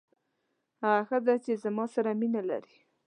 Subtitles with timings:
[0.81, 2.75] هغه ښځه چې زما سره مینه لري.